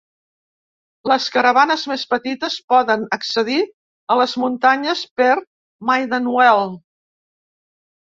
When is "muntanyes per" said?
4.47-5.31